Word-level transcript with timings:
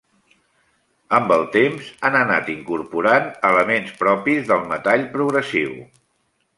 Amb 1.17 1.33
el 1.35 1.45
temps 1.57 1.91
han 2.09 2.17
anat 2.21 2.49
incorporant 2.55 3.31
elements 3.53 3.95
propis 4.03 4.45
del 4.53 4.69
metall 4.75 5.09
progressiu. 5.17 5.83